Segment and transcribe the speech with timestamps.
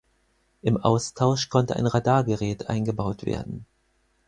[0.63, 3.67] Im Austausch konnte ein Radargerät eingebaut werden.